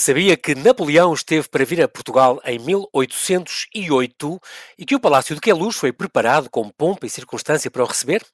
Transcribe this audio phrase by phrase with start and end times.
[0.00, 4.40] Sabia que Napoleão esteve para vir a Portugal em 1808
[4.78, 8.24] e que o Palácio de Queluz foi preparado com pompa e circunstância para o receber?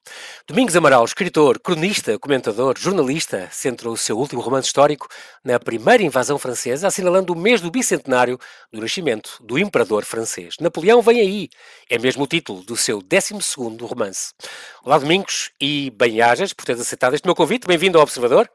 [0.47, 5.09] Domingos Amaral, escritor, cronista, comentador, jornalista, centra o seu último romance histórico
[5.43, 8.39] na primeira invasão francesa, assinalando o mês do bicentenário
[8.71, 10.55] do nascimento do imperador francês.
[10.61, 11.49] Napoleão vem aí,
[11.89, 14.31] é mesmo o título do seu 12º romance.
[14.85, 17.67] Olá Domingos e bem-ajas por teres aceitado este meu convite.
[17.67, 18.49] Bem-vindo ao Observador.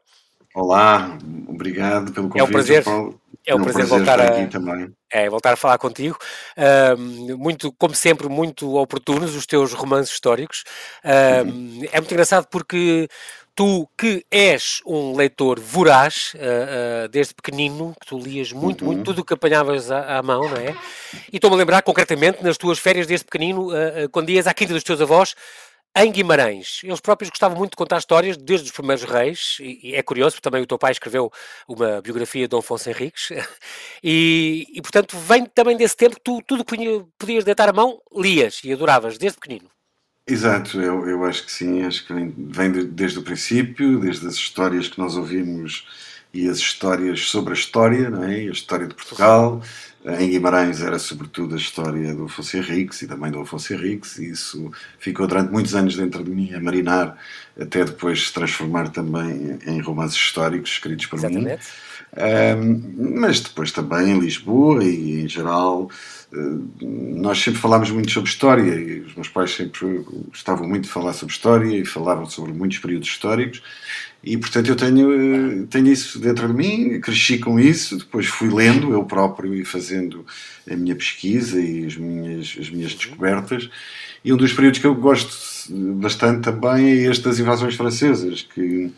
[0.53, 1.17] Olá,
[1.47, 2.39] obrigado pelo convite.
[2.39, 3.19] É um prazer, Paulo.
[3.45, 4.91] é um, É um prazer, prazer voltar, a, aqui também.
[5.11, 6.17] é, voltar a falar contigo.
[6.55, 10.63] Ahm, muito, como sempre, muito oportunos os teus romances históricos.
[11.03, 13.07] Ahm, É muito engraçado porque
[13.55, 19.03] tu, que és um leitor voraz, ah, ah, desde pequenino, que tu lias muito, muito,
[19.03, 20.75] tudo o que apanhavas à, à mão, não é?
[21.31, 24.73] E estou-me a lembrar concretamente nas tuas férias desde pequenino, ah, quando ias à quinta
[24.73, 25.35] dos teus avós,
[25.95, 26.81] em Guimarães.
[26.83, 30.35] Eles próprios gostavam muito de contar histórias desde os primeiros reis, e, e é curioso,
[30.35, 31.31] porque também o teu pai escreveu
[31.67, 33.29] uma biografia de Dom Afonso Henriques,
[34.03, 36.77] e, e, portanto vem também desse tempo que tu tudo que
[37.17, 39.69] podias deitar a mão, lias e adoravas, desde pequenino.
[40.25, 44.25] Exato, eu, eu acho que sim, acho que vem, vem de- desde o princípio, desde
[44.25, 45.85] as histórias que nós ouvimos
[46.33, 48.35] e as histórias sobre a história, não é?
[48.35, 49.61] A história de Portugal.
[50.05, 54.31] Em Guimarães era sobretudo a história do Afonso Henriques e também do Afonso Henriques, e
[54.31, 57.17] isso ficou durante muitos anos dentro de mim a marinar,
[57.57, 61.27] até depois se transformar também em romances históricos escritos por mim.
[61.27, 61.67] Exatamente.
[62.15, 65.89] Um, mas depois também em Lisboa e em geral,
[66.33, 70.89] uh, nós sempre falámos muito sobre história e os meus pais sempre gostavam muito de
[70.89, 73.63] falar sobre história e falavam sobre muitos períodos históricos
[74.23, 75.09] e portanto eu tenho,
[75.63, 79.65] uh, tenho isso dentro de mim, cresci com isso, depois fui lendo eu próprio e
[79.65, 80.25] fazendo
[80.69, 83.69] a minha pesquisa e as minhas, as minhas descobertas.
[84.23, 85.35] E um dos períodos que eu gosto
[85.95, 88.91] bastante também é este das invasões francesas que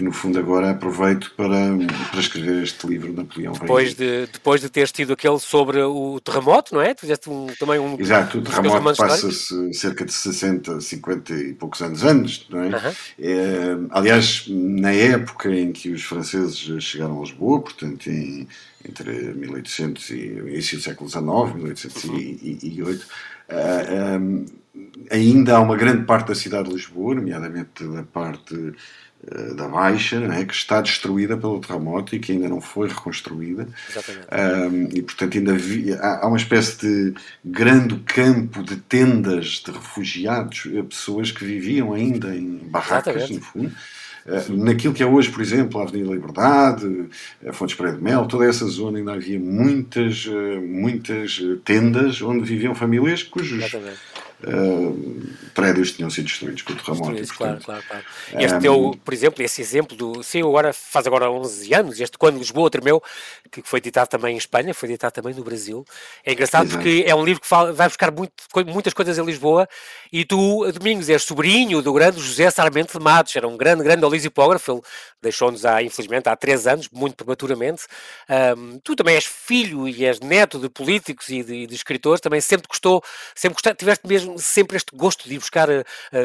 [0.00, 1.76] que no fundo agora aproveito para,
[2.10, 3.52] para escrever este livro Napoleão.
[3.52, 6.94] Depois de, depois de teres tido aquele sobre o terremoto, não é?
[6.94, 8.00] Tu fizeste um, também um.
[8.00, 12.70] Exato, o terremoto passa-se cerca de 60, 50 e poucos anos antes, não é?
[13.18, 18.48] É, aliás, na época em que os franceses chegaram a Lisboa, portanto, em,
[18.88, 23.06] entre 1800 e início do século XIX, 1808,
[23.50, 28.72] ah, ah, ainda há uma grande parte da cidade de Lisboa, nomeadamente da parte
[29.54, 30.44] da Baixa, é?
[30.44, 33.68] que está destruída pelo terremoto e que ainda não foi reconstruída.
[34.32, 37.14] Um, e portanto ainda vi- há, há uma espécie de
[37.44, 43.34] grande campo de tendas de refugiados, eh, pessoas que viviam ainda em barracas, Exatamente.
[43.34, 43.72] no fundo.
[44.26, 47.08] Uh, naquilo que é hoje, por exemplo, a Avenida Liberdade,
[47.46, 50.26] a Fontes Pereira de Mel, toda essa zona ainda havia muitas,
[50.62, 53.98] muitas tendas onde viviam famílias cujos Exatamente.
[54.46, 57.34] Uh, prédios tinham sido destruídos com o terremoto.
[57.36, 58.04] claro, claro, claro.
[58.32, 60.22] Este teu, por exemplo, esse exemplo do.
[60.22, 63.02] Sim, agora faz agora 11 anos, este Quando Lisboa Tremeu,
[63.50, 65.84] que foi editado também em Espanha, foi editado também no Brasil.
[66.24, 66.82] É engraçado Exato.
[66.82, 68.32] porque é um livro que fala- vai buscar muito,
[68.66, 69.68] muitas coisas em Lisboa
[70.12, 74.04] e tu, Domingos, és sobrinho do grande José Sarmento de Matos, era um grande, grande
[74.04, 74.80] olisipógrafo, ele
[75.22, 77.82] deixou-nos, infelizmente, há três anos, muito prematuramente.
[78.28, 82.40] Ahm, tu também és filho e és neto de políticos e de, de escritores, também
[82.40, 83.02] sempre gostou,
[83.34, 85.84] sempre gostaste, tiveste mesmo sempre este gosto de ir buscar eh,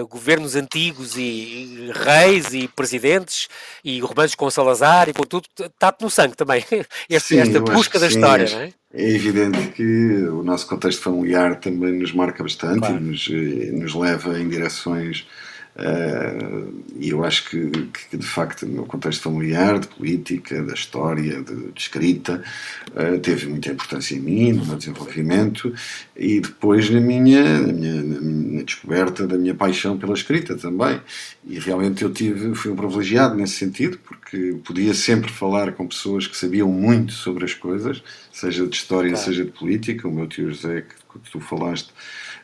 [0.09, 3.47] governos antigos e, e reis e presidentes
[3.83, 6.63] e romances com Salazar e com tudo, está-te no sangue também,
[7.09, 8.73] este, Sim, esta busca da sim, história, não é?
[8.97, 12.97] É evidente que o nosso contexto familiar também nos marca bastante Claro.
[12.97, 15.27] e nos, eh, nos leva em direções.
[15.77, 16.63] Eh,
[16.97, 17.69] e eu acho que,
[18.09, 22.41] que, de facto, no contexto familiar, de política, da história, de, de escrita,
[22.95, 25.73] eh, teve muita importância em mim, no meu desenvolvimento
[26.15, 31.01] e depois na minha, na minha, na descoberta da minha paixão pela escrita também.
[31.45, 36.25] E realmente eu tive, fui um privilegiado nesse sentido, porque podia sempre falar com pessoas
[36.25, 38.01] que sabiam muito sobre as coisas,
[38.35, 39.25] seja de história, Claro.
[39.25, 40.07] seja de política.
[40.07, 41.89] O meu tio José, que, que tu falaste,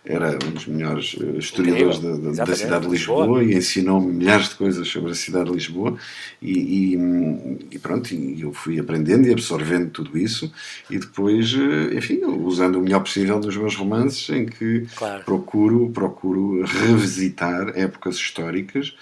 [0.06, 3.26] era um dos melhores eh, historiadores da, da- da cidade de Lisboa.
[3.26, 5.98] Lisboa e ensinou-me milhares de coisas sobre a cidade de Lisboa.
[6.42, 10.52] E, e- e pronto, e eu fui aprendendo e absorvendo tudo isso,
[10.90, 15.24] e depois, eh, enfim, usando o melhor possível nos meus romances, em que Claro.
[15.26, 18.96] procuro, procuro revisitar épocas históricas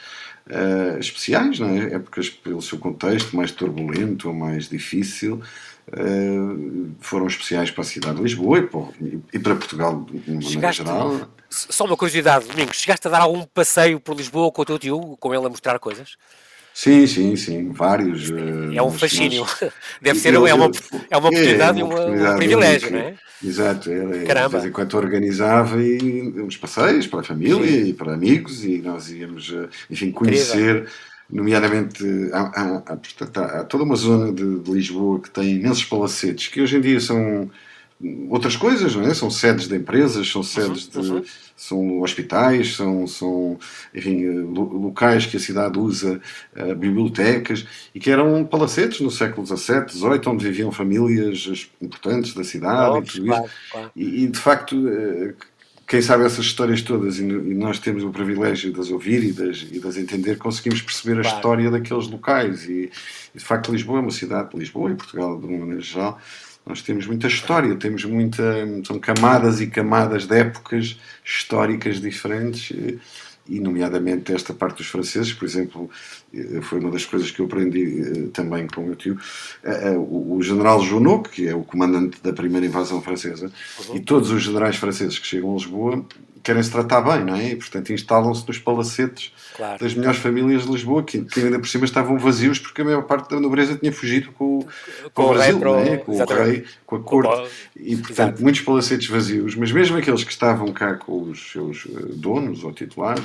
[0.49, 1.93] eh, especiais, não é?
[1.93, 5.39] épocas pelo seu contexto mais turbulento ou mais difícil,
[5.93, 8.81] eh, foram especiais para a cidade de Lisboa e para,
[9.33, 11.27] e para Portugal de uma maneira Chegaste- geral.
[11.49, 15.17] Só uma curiosidade, Domingos, chegaste a dar algum passeio por Lisboa com o teu tio,
[15.19, 16.15] com ele a mostrar coisas?
[16.71, 18.29] Sim, sim, sim, vários.
[18.29, 19.43] eh, É um fascínio.
[19.61, 19.71] mas-
[20.01, 23.15] Deve ser, é uma, ele- é uma oportunidade e uma- um privilégio, não é?
[23.43, 24.49] Exato, ele, de Caramba.
[24.49, 29.09] vez em quando organizava e uns passeios para a família e para amigos e nós
[29.09, 30.87] íamos, eh, enfim, conhecer
[31.29, 32.03] nomeadamente
[32.33, 36.61] há, há, portanto, há, toda uma zona de, de, Lisboa que tem imensos palacetes que
[36.61, 37.49] hoje em dia são
[38.29, 39.13] outras coisas, não é?
[39.13, 41.23] São sedes de empresas, são sedes de uhum.
[41.55, 43.59] são hospitais, são, são
[43.93, 46.21] enfim, locais que a cidade usa,
[46.55, 52.43] uh, bibliotecas, e que eram palacetes no século XVII, XVIII, onde viviam famílias importantes da
[52.43, 53.53] cidade oh, e tudo claro, isso.
[53.71, 53.91] Claro.
[53.95, 55.33] E, e, de facto, uh,
[55.89, 59.75] quem sabe essas histórias todas, e, nós temos o privilégio de as ouvir e de,
[59.75, 61.35] e de as entender, conseguimos perceber a claro.
[61.35, 62.69] história daqueles locais.
[62.69, 62.91] E,
[63.33, 66.21] e, de facto, Lisboa é uma cidade, Lisboa e Portugal, de uma maneira geral,
[66.63, 68.43] nós temos muita história, temos muita.
[68.85, 72.99] são camadas e camadas de épocas históricas diferentes e
[73.57, 75.89] nomeadamente esta parte dos franceses, por exemplo,
[76.33, 79.17] eh, foi uma das coisas que eu aprendi eh, também com o meu tio,
[79.63, 83.49] eh, o general Junot, que é o comandante da primeira invasão francesa,
[83.87, 83.95] uhum.
[83.95, 86.05] e todos os generais franceses que chegam a Lisboa
[86.43, 87.49] querem se tratar bem, não é?
[87.49, 89.79] E, portanto, instalam-se nos palacetes claro.
[89.79, 93.03] das melhores famílias de Lisboa, que, que, ainda por cima estavam vazios porque a maior
[93.03, 95.97] parte da nobreza tinha fugido com, com, com o Brasil, não é?
[95.97, 96.41] com Exatamente.
[96.41, 97.51] o rei, com a corte.
[97.75, 98.43] E, portanto, Exato.
[98.43, 102.71] muitos palacetes vazios, mas mesmo aqueles que estavam cá com os seus eh, donos ou
[102.71, 103.23] titulares,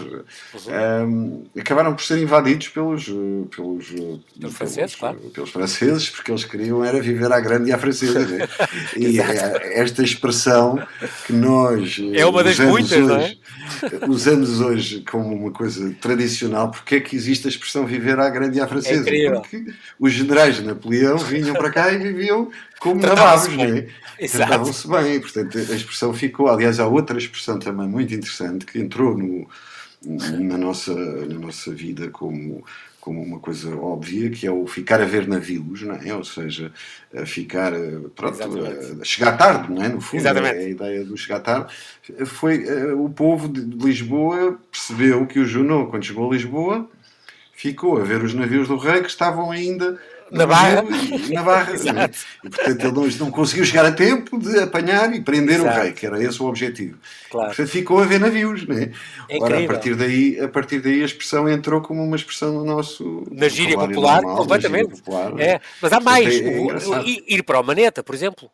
[0.67, 5.19] um, eh, acabaram por ser invadidos pelos, eh, pelos, pelos, franceses, claro.
[5.33, 8.21] pelos franceses, porque eles queriam era viver à grande e à francesa.
[8.27, 8.49] Né?
[8.97, 10.85] e esta expressão
[11.27, 12.01] que nós...
[12.13, 13.39] É uma das muitas, hoje,
[13.83, 14.09] é?
[14.09, 18.59] usamos hoje como uma coisa tradicional, porque é que existe a expressão viver à grande
[18.59, 19.09] e à francesa?
[19.09, 19.65] É porque
[19.99, 23.87] os generais de Napoleão vinham para cá e viviam como navavos, não é?
[24.29, 26.49] Tratavam-se bem, portanto a expressão ficou.
[26.49, 29.49] Aliás, há outra expressão também muito interessante que entrou no,
[30.05, 32.65] na, nossa, na nossa vida como
[33.05, 36.15] como uma coisa óbvia, que é o ficar a ver navios, não é?
[36.15, 36.73] Ou seja,
[37.27, 37.73] ficar,
[38.17, 38.39] pronto,
[38.99, 39.91] a chegar tarde, não é?
[39.91, 40.57] No fundo, Exatamente.
[40.57, 41.71] é a ideia do chegar tarde.
[42.25, 46.89] Foi, eh, o povo de Lisboa percebeu que o Junot, quando chegou a Lisboa,
[47.53, 50.01] ficou a ver os navios do rei que estavam ainda
[50.39, 50.85] na barra.
[51.33, 51.73] Na barra.
[52.43, 55.79] E, portanto, ele não, não, conseguiu chegar a tempo de apanhar e prender Exato.
[55.79, 56.99] o rei, que era esse o objetivo.
[57.31, 57.49] Claro.
[57.49, 58.67] Portanto, ficou a ver navios.
[58.67, 58.91] Né?
[59.29, 62.65] É Ora, a partir, daí, a partir daí a expressão entrou como uma expressão no
[62.65, 63.25] nosso.
[63.31, 65.03] Na gíria popular, normal, completamente.
[65.03, 65.61] Popular, é.
[65.81, 66.41] Mas há mais.
[66.41, 68.51] É, o, o, ir para o Maneta, por exemplo.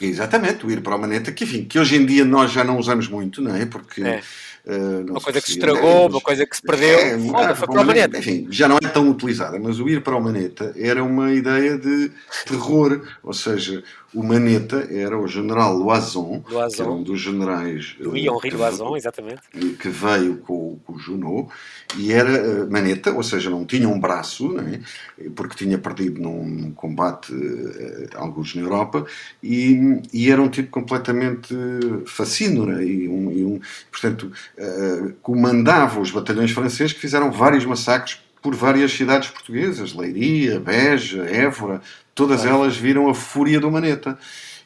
[0.00, 2.78] Exatamente, o ir para o Maneta, que enfim, que hoje em dia nós já não
[2.78, 3.66] usamos muito, não é?
[3.66, 4.02] Porque.
[4.02, 4.22] É
[4.66, 6.98] Uh, uma coisa que se estragou, uma coisa que se perdeu.
[6.98, 8.18] É, Olha, foi para o maneta.
[8.18, 11.78] Enfim, já não é tão utilizada, mas o ir para o maneta era uma ideia
[11.78, 12.10] de
[12.46, 13.84] terror, ou seja,
[14.16, 16.74] o Maneta era o general Loison, Loison.
[16.74, 17.94] que era um dos generais.
[18.00, 19.42] Louis Henri Loison, exatamente.
[19.78, 21.50] Que veio com, com o Junot,
[21.98, 24.80] e era uh, Maneta, ou seja, não tinha um braço, né,
[25.34, 29.04] porque tinha perdido num combate uh, alguns na Europa,
[29.42, 31.54] e, e, era um tipo completamente
[32.06, 33.60] fascínora, e, um, e um
[33.90, 40.60] portanto, uh, comandava os batalhões franceses que fizeram vários massacres por várias cidades portuguesas, Leiria,
[40.60, 41.80] Beja, Évora,
[42.14, 44.18] todas elas viram a fúria do Maneta.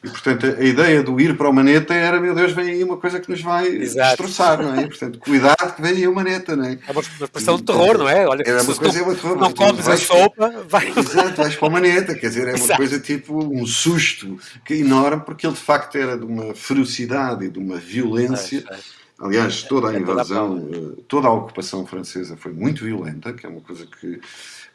[0.03, 2.97] E, portanto, a ideia do ir para o Maneta era, meu Deus, vem aí uma
[2.97, 4.07] coisa que nos vai Exato.
[4.07, 4.87] destroçar, não é?
[4.87, 6.79] Portanto, cuidado que vem aí o Maneta, não é?
[6.87, 8.27] É uma expressão de terror, não é?
[8.27, 10.91] Olha, era uma coisa, é uma terror, não comes a sopa, vai...
[10.97, 12.77] Exato, vais para o Maneta, quer dizer, é uma Exato.
[12.77, 14.39] coisa tipo um susto
[14.71, 18.63] enorme, porque ele de facto era de uma ferocidade e de uma violência...
[18.69, 23.31] É, é Aliás, toda a é invasão, eh, toda a ocupação francesa foi muito violenta,
[23.31, 24.19] que é uma coisa que,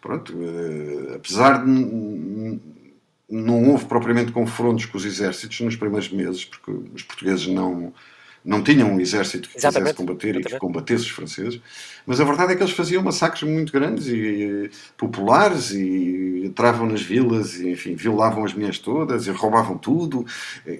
[0.00, 2.60] pronto, eh, apesar de
[3.28, 7.92] não houve propriamente confrontos com os exércitos nos primeiros meses, porque os portugueses não
[8.46, 10.46] não tinham um exército que quisesse combater exatamente.
[10.46, 11.60] e que combatesse os franceses,
[12.06, 17.02] mas a verdade é que eles faziam massacres muito grandes e, populares e entravam nas
[17.02, 20.24] vilas e, enfim, violavam as mulheres todas e roubavam tudo.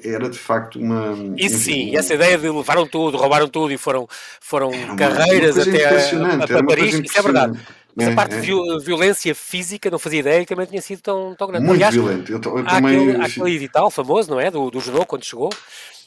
[0.05, 1.17] Era de facto uma.
[1.37, 1.99] Isso sim, uma...
[1.99, 4.09] essa ideia de levaram tudo, roubaram tudo e foram,
[4.41, 7.59] foram carreiras até a, a, a Paris, isso é verdade.
[7.97, 8.41] Mas é, a parte é.
[8.41, 8.53] de
[8.85, 11.65] violência física, não fazia ideia que também tinha sido tão, tão grande.
[11.65, 12.31] Muito Aliás, violento.
[12.31, 14.51] Eu, eu há, também, aquele, aquele edital famoso, não é?
[14.51, 15.49] Do, do quando chegou.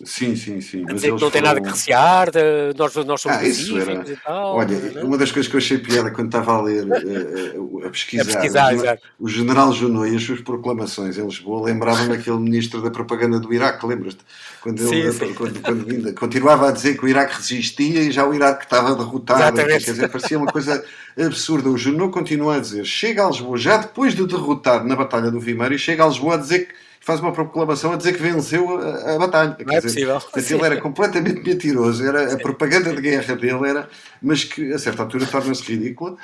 [0.05, 0.85] Sim, sim, sim.
[0.87, 4.09] A dizer que não tem nada que recear, de, nós, nós somos ah, isso era...
[4.09, 4.55] e tal.
[4.55, 5.01] Olha, não?
[5.01, 5.03] É?
[5.03, 8.25] uma das coisas que eu achei piada quando estava a ler, uh, a pesquisar, a
[8.25, 12.89] pesquisar o, o, general Junot e as suas proclamações em Lisboa lembravam-me aquele ministro da
[12.89, 14.21] propaganda do Iraque, lembras-te?
[14.61, 15.33] Quando ele sim, sim.
[15.33, 19.41] Quando, quando, continuava a dizer que o Iraque resistia e já o Iraque estava derrotado.
[19.41, 19.85] Exatamente.
[19.85, 20.83] Quer dizer, parecia uma coisa
[21.17, 21.69] absurda.
[21.69, 25.39] O Junot continua a dizer, chega a Lisboa, já depois de derrotado na Batalha do
[25.39, 28.77] Vimeiro, e chega a Lisboa a dizer que faz uma proclamação a dizer que venceu
[28.77, 29.57] a, a batalha.
[29.65, 30.21] Não é possível.
[30.35, 33.89] Dizer, ele era completamente mentiroso, era, a propaganda de guerra dele era,
[34.21, 36.17] mas que a certa altura torna-se ridícula.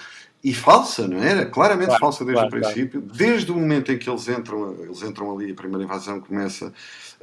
[0.45, 1.31] E falsa, não é?
[1.31, 1.45] era?
[1.47, 3.01] Claramente claro, falsa desde claro, o princípio.
[3.01, 3.17] Claro.
[3.17, 6.71] Desde o momento em que eles entram, eles entram ali, a primeira invasão começa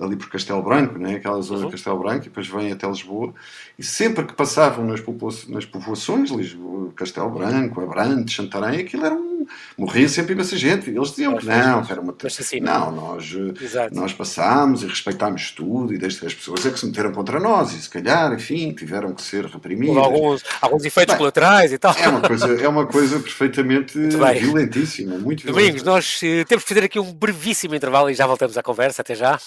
[0.01, 1.15] ali por Castelo Branco, né?
[1.15, 1.67] aquela zona uhum.
[1.67, 3.33] de Castelo Branco, e depois vêm até Lisboa.
[3.79, 9.15] E sempre que passavam nas, povoações, nas povoações Lisboa, Castelo Branco, Abrantes, Santarém, aquilo era
[9.15, 9.32] um.
[9.77, 10.91] Morria sempre imensa gente.
[10.91, 11.53] Eles diziam que não,
[11.89, 12.15] era uma.
[12.61, 13.35] Não, nós,
[13.93, 17.39] nós passámos e respeitámos tudo, e desde que as pessoas é que se meteram contra
[17.39, 19.97] nós, e se calhar, enfim, tiveram que ser reprimidas.
[19.97, 21.95] Alguns, alguns efeitos Bem, colaterais e tal.
[21.97, 26.85] É uma coisa, é uma coisa perfeitamente violentíssima, muito Domingos, nós uh, temos que fazer
[26.85, 29.03] aqui um brevíssimo intervalo e já voltamos à conversa.
[29.03, 29.39] Até já.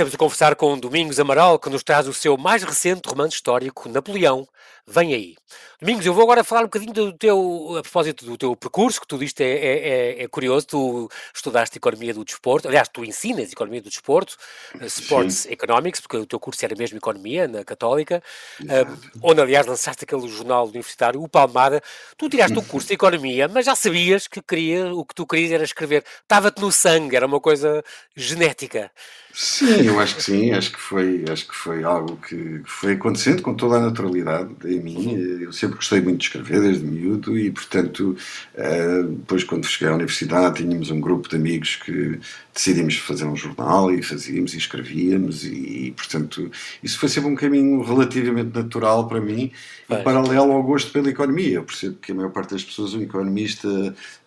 [0.00, 3.86] Estamos a conversar com Domingos Amaral, que nos traz o seu mais recente romance histórico,
[3.86, 4.48] Napoleão.
[4.86, 5.36] Vem aí.
[5.78, 9.06] Domingos, eu vou agora falar um bocadinho do teu, a propósito do teu percurso, que
[9.06, 13.52] tu diste é, é, é, é curioso, tu estudaste Economia do Desporto, aliás, tu ensinas
[13.52, 14.36] Economia do Desporto,
[14.74, 15.52] uh, Sports Sim.
[15.52, 18.22] Economics, porque o teu curso era mesmo Economia, na Católica,
[18.62, 21.82] uh, onde, aliás, lançaste aquele jornal universitário, o Palmada,
[22.16, 25.52] tu tiraste o curso de Economia, mas já sabias que queria, o que tu querias
[25.52, 27.84] era escrever, estava-te no sangue, era uma coisa
[28.16, 28.90] genética.
[29.32, 33.42] Sim, eu acho que sim, acho que foi, acho que foi algo que foi acontecendo
[33.42, 35.12] com toda a naturalidade em mim.
[35.42, 38.16] Eu sempre gostei muito de escrever desde miúdo e, portanto,
[38.54, 42.20] eh, depois quando cheguei à universidade tínhamos um grupo de amigos que
[42.54, 46.50] decidimos fazer um jornal e fazíamos e escrevíamos e, portanto,
[46.82, 49.52] isso foi sempre um caminho relativamente natural para mim
[49.88, 51.54] em paralelo ao gosto pela economia.
[51.54, 53.68] Eu percebo que a maior parte das pessoas, um economista,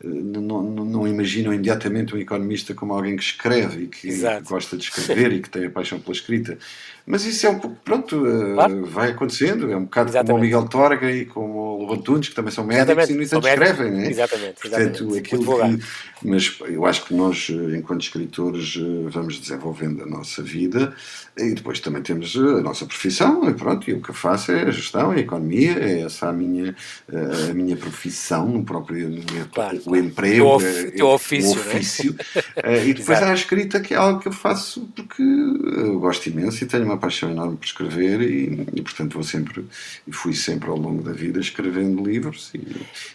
[0.04, 4.50] eh, não, não, não imaginam imediatamente um economista como alguém que escreve e que Exato.
[4.50, 6.58] gosta de escrever e que tem a paixão pela escrita.
[7.06, 8.86] Mas isso é um pouco, pronto, eh, claro.
[8.86, 9.70] vai acontecendo.
[9.70, 10.28] É um bocado exatamente.
[10.32, 13.12] como o Miguel Torga e como o Lobo Antunes, que também são médicos exatamente.
[13.12, 14.10] e, no entanto, escrevem, não é?
[14.10, 14.62] Exatamente.
[14.62, 15.84] Portanto, aquilo que,
[16.26, 20.96] mas eu acho que nós, eh, enquanto escritores, eh, vamos desenvolvendo a nossa vida
[21.38, 23.50] e depois também temos a nossa profissão.
[23.50, 26.34] E pronto, e o que eu faço é a gestão, a economia, é essa a
[26.34, 26.74] minha,
[27.50, 31.50] a minha profissão, no próprio no meu, claro, o emprego, o, of, teu ofício.
[31.50, 32.16] O ofício.
[32.64, 32.88] Né?
[32.88, 36.64] e depois há a escrita, que é algo que eu faço porque eu gosto imenso
[36.64, 39.66] e tenho uma uma paixão enorme por escrever e, e, portanto vou sempre
[40.08, 42.60] e fui sempre ao longo da vida escrevendo livros e,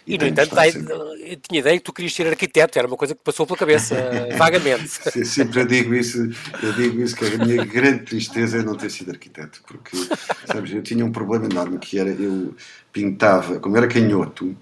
[0.05, 0.93] e, e no entanto sempre...
[0.93, 3.95] eu tinha ideia que tu querias ser arquiteto era uma coisa que passou pela cabeça
[4.37, 4.89] vagamente.
[5.25, 6.29] Sempre eu digo isso
[6.61, 9.97] eu digo isso que a minha grande tristeza é não ter sido arquiteto porque
[10.45, 12.55] sabes eu tinha um problema enorme que era eu
[12.91, 14.55] pintava como era canhoto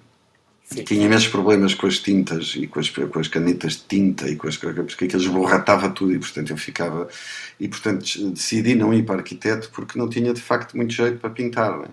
[0.70, 0.84] Sim.
[0.84, 4.36] Tinha imensos problemas com as tintas e com as, com as canetas de tinta e
[4.36, 7.08] com as porque aquilo esborratava tudo e portanto eu ficava
[7.58, 11.30] e portanto decidi não ir para arquiteto porque não tinha de facto muito jeito para
[11.30, 11.84] pintar.
[11.84, 11.88] É?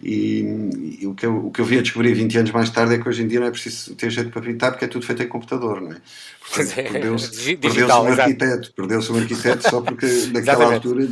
[0.00, 2.94] E, e, o, que eu, o que eu vim a descobrir 20 anos mais tarde
[2.94, 5.04] é que hoje em dia não é preciso ter jeito para pintar porque é tudo
[5.04, 5.96] feito em computador, não é?
[5.96, 11.06] é perdeu-se perdeu um arquiteto, perdeu-se um arquiteto só porque naquela altura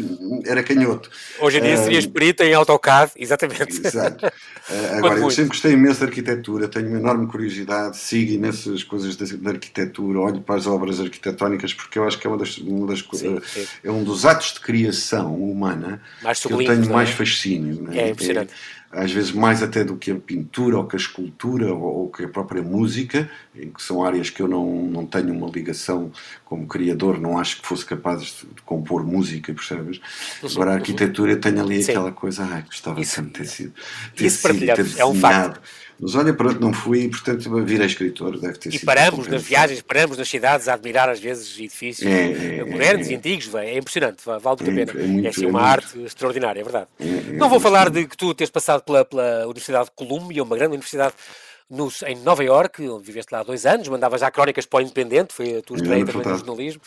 [0.45, 1.11] era canhoto.
[1.41, 3.81] Hoje em dia uh, serias perito em AutoCAD, exatamente.
[3.85, 4.27] Exato.
[4.71, 9.51] Uh, agora, eu sempre gostei imenso de arquitetura, tenho enorme curiosidade, sigo imensas coisas da,
[9.51, 13.01] arquitetura, olho para as obras arquitetónicas porque eu acho que é uma das, uma das
[13.13, 13.67] sim, sim.
[13.83, 16.89] é um dos atos de criação humana mais que eu tenho é?
[16.89, 17.89] mais fascínio.
[17.91, 17.99] É?
[17.99, 18.53] é impressionante.
[18.53, 22.11] É, às vezes mais até do que a pintura ou que a escultura ou, ou
[22.11, 26.11] que a própria música, em que são áreas que eu não, não tenho uma ligação
[26.45, 30.01] como criador, não acho que fosse capaz de, de compor música, percebes?
[30.43, 30.79] Uhum, Agora a uhum.
[30.81, 31.93] arquitetura tem ali Sim.
[31.93, 33.73] aquela coisa, ai, gostava isso, de ter sido,
[34.17, 35.61] ter isso sido, ter é um facto.
[36.01, 38.83] Mas olha, pronto, não fui, portanto virei escritor, deve ter e sido.
[38.83, 43.09] E paramos nas viagens, paramos nas cidades a admirar às vezes edifícios é, é, modernos
[43.09, 44.93] é, e antigos, é impressionante, vale muito a é pena.
[44.93, 46.89] É, muito, é assim uma arte extraordinária, é verdade.
[47.35, 50.73] não vou falar de que tu tens passado pela, pela Universidade de Colômbia, uma grande
[50.73, 51.15] universidade
[51.71, 54.83] nos, em Nova Iorque, onde viveste lá há dois anos, mandava já crónicas para o
[54.83, 56.83] Independente, foi a tua estreia também no jornalismo,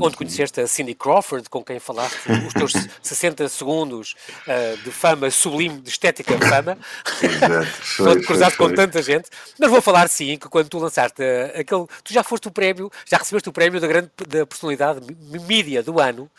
[0.00, 2.16] onde conheceste a Cindy Crawford, com quem falaste
[2.46, 4.14] os teus 60 segundos
[4.46, 6.78] uh, de fama sublime, de estética de fama,
[7.22, 9.28] Exato, cruzado com tanta gente.
[9.58, 12.90] Mas vou falar sim, que quando tu lançaste uh, aquele, tu já foste o prémio,
[13.04, 15.00] já recebeste o prémio da grande da personalidade
[15.46, 16.30] mídia do ano,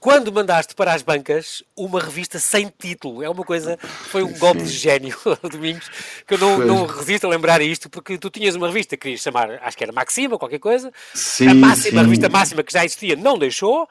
[0.00, 3.22] quando mandaste para as bancas uma revista sem título.
[3.22, 5.16] É uma coisa, foi um golpe de gênio,
[5.50, 5.90] Domingos,
[6.26, 9.20] que eu não, não, resisto a lembrar isto, porque tu tinhas uma revista que querias
[9.20, 11.98] chamar, acho que era Maxima, qualquer coisa, sim, a máxima, sim.
[11.98, 13.88] a revista máxima que já existia, não deixou,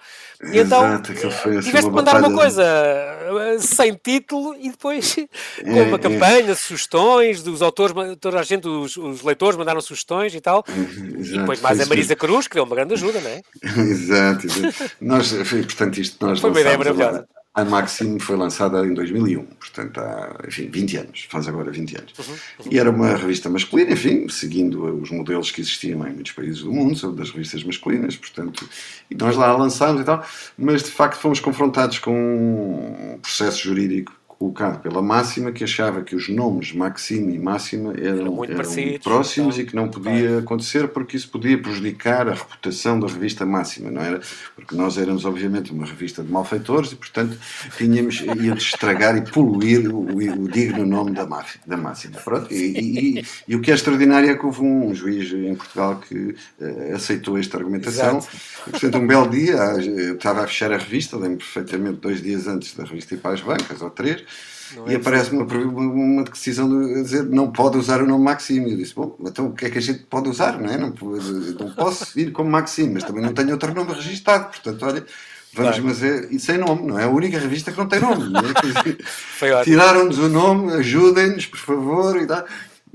[0.54, 5.84] e então assim, tiveste de mandar uma coisa eh, sem título e depois com é,
[5.84, 6.00] uma é.
[6.00, 6.56] campanha, é.
[6.56, 11.38] sugestões dos autores, toda a gente, os, os leitores mandaram sugestões e tal, exato, e
[11.40, 13.42] depois mais a Marisa Cruz, que deu uma grande ajuda, não é?
[13.82, 14.92] exato, exato.
[15.02, 17.28] Nós, portanto, isto nós Foi uma ideia maravilhosa.
[17.54, 22.14] A Maxim foi lançada em 2001, portanto há, enfim, 20 anos, faz agora 20 anos.
[22.20, 22.72] Uhum, uhum.
[22.72, 26.72] E era uma revista masculina, enfim, seguindo os modelos que existiam em muitos países do
[26.72, 28.70] mundo, sobre das revistas masculinas, portanto,
[29.10, 30.24] e nós lá a lançámos e tal,
[30.56, 36.16] mas de facto fomos confrontados com um processo jurídico colocado pela Máxima, que achava que
[36.16, 41.18] os nomes Maxime e Máxima eram, eram próximos então, e que não podia acontecer porque
[41.18, 44.22] isso podia prejudicar a reputação da revista Máxima, não era?
[44.56, 47.38] Porque nós éramos, obviamente, uma revista de malfeitores e, portanto,
[47.78, 52.20] tínhamos, íamos estragar e poluir o, o digno nome da, máfia, da Máxima.
[52.20, 56.00] Pronto, e, e, e, o que é extraordinário é que houve um juiz em Portugal
[56.00, 58.20] que uh, aceitou esta argumentação.
[58.68, 62.48] E, portanto, um belo dia, eu estava a fechar a revista, lembro perfeitamente, dois dias
[62.48, 64.27] antes da revista ir para as bancas, ou três,
[64.76, 68.72] não e é aparece uma, uma, decisão de dizer não pode usar o nome Maxime.
[68.72, 70.60] Eu disse, bom, então o que é que a gente pode usar?
[70.60, 70.78] Não, é?
[70.78, 74.50] não, não posso vir como Maxime, mas também não tenho outro nome registado.
[74.50, 75.06] Portanto, olha,
[75.54, 75.84] vamos, claro.
[75.86, 78.32] mas é, e sem nome, não é a única revista que não tem nome.
[78.38, 79.64] É?
[79.64, 82.18] Tiraram-nos o nome, ajudem-nos, por favor.
[82.22, 82.28] E,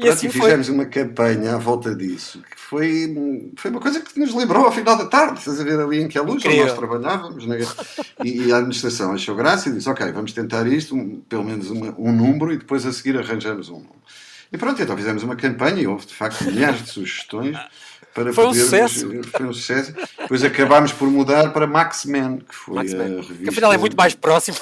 [0.03, 0.75] E assim fizemos foi.
[0.75, 4.97] uma campanha à volta disso, que foi, foi uma coisa que nos lembrou ao final
[4.97, 7.59] da tarde, estás a ver ali em que a luz, onde nós trabalhávamos, né?
[8.25, 11.71] e, e, a administração achou graça e disse, ok, vamos tentar isto, um, pelo menos
[11.71, 14.03] uma, um número, e depois a seguir arranjamos um número.
[14.53, 17.57] E pronto, então fizemos uma campanha e houve de facto milhares de sugestões
[18.15, 19.23] para foi um sucesso.
[19.25, 19.95] Foi um sucesso.
[20.19, 23.35] Depois acabámos por mudar para Max Man, que foi Max a revista.
[23.43, 24.59] Que afinal é muito mais próximo.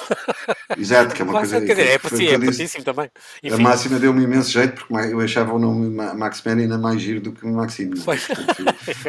[0.78, 1.60] Exato, que é uma coisa.
[1.60, 3.10] Quer dizer, é, foi, é pertíssimo também.
[3.42, 3.54] Enfim.
[3.54, 7.20] A máxima deu-me imenso jeito, porque eu achava o nome Max Man ainda mais giro
[7.20, 7.98] do que Maxime.
[7.98, 8.16] Foi.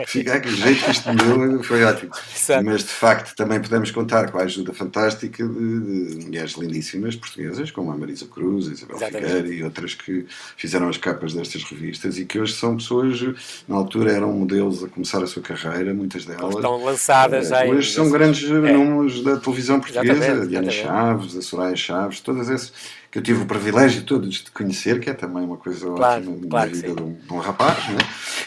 [0.07, 2.11] Fica que jeito que isto me deu, foi ótimo.
[2.35, 2.65] Exato.
[2.65, 7.71] Mas de facto também podemos contar com a ajuda fantástica de, de mulheres lindíssimas portuguesas,
[7.71, 9.27] como a Marisa Cruz, a Isabel Exatamente.
[9.27, 10.25] Figueira e outras que
[10.57, 13.21] fizeram as capas destas revistas e que hoje são pessoas,
[13.67, 16.55] na altura eram modelos a começar a sua carreira, muitas delas.
[16.55, 18.53] Estão lançadas é, Hoje são grandes é.
[18.53, 22.73] nomes da televisão portuguesa, a Diana Chaves, a Soraya Chaves, todas essas
[23.11, 26.47] que eu tive o privilégio todos de conhecer, que é também uma coisa claro, ótima
[26.49, 27.89] claro na vida de um, de um, rapaz.
[27.89, 27.97] Né?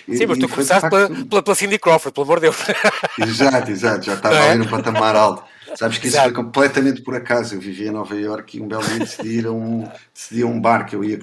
[0.09, 1.27] E, sim, mas tu começaste facto...
[1.27, 2.57] pela, pela, Cindy Crawford, pelo amor de Deus.
[3.21, 4.51] Exato, exato, já estava é?
[4.51, 5.45] ali no patamar alto.
[5.77, 6.33] Sabes que isso Exato.
[6.33, 7.55] foi completamente por acaso.
[7.55, 10.47] Eu vivia em Nova Iorque e um belo dia decidi ir a um, decidi a
[10.47, 11.19] um bar que eu ia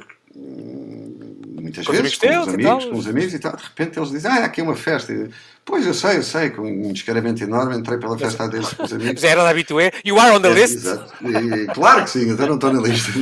[1.61, 4.31] muitas com vezes com os amigos, com os amigos e tal, de repente eles dizem,
[4.31, 5.29] ah, aqui é uma festa.
[5.63, 8.93] Pois, eu sei, eu sei, com um descaramento enorme, entrei pela festa deles com os
[8.93, 9.23] amigos.
[9.23, 10.77] Era habitué, you are on the é, list?
[10.77, 11.13] Exato.
[11.23, 13.11] E, claro que sim, eu não estou na lista.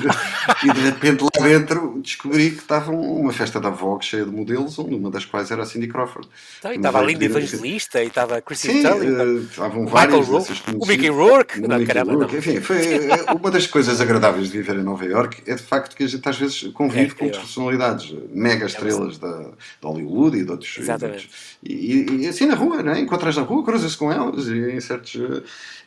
[0.63, 4.77] E de repente lá dentro descobri que estava uma festa da Vogue cheia de modelos,
[4.77, 6.27] uma das quais era a Cindy Crawford.
[6.57, 9.11] Então, e estava a Linda Evangelista, e estava a Chrissy Tully.
[9.11, 10.27] Uh, estavam vários.
[10.27, 12.27] O Mickey Rourke, não, caramba.
[12.35, 15.95] Enfim, foi eh, uma das coisas agradáveis de viver em Nova York é de facto
[15.95, 20.43] que a gente às vezes convive é, com personalidades mega estrelas da, da Hollywood e
[20.43, 20.77] de outros.
[20.77, 21.29] Exatamente.
[21.63, 22.99] E, e, e assim na rua, não é?
[22.99, 25.15] encontras na rua, cruzas com elas e em certos.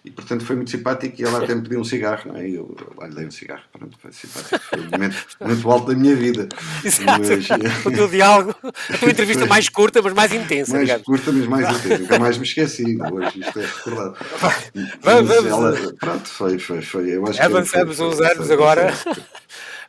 [0.05, 2.49] E portanto foi muito simpático e ela até me pediu um cigarro, não é?
[2.49, 4.59] E eu, eu lhe dei um cigarro, pronto, foi simpático.
[4.59, 6.49] Foi o momento muito alto da minha vida.
[6.85, 7.23] Exato.
[7.23, 10.73] Mas, o teu diálogo, a tua entrevista mais curta, mas mais intensa.
[10.73, 11.07] Mais digamos.
[11.07, 11.99] curta, mas mais intensa.
[11.99, 14.17] Nunca mais me esqueci, hoje isto é recordado.
[15.03, 15.53] Vamos, vamos.
[15.53, 17.17] Ela, pronto, foi, foi, foi.
[17.17, 18.93] Eu acho Avançamos uns anos agora.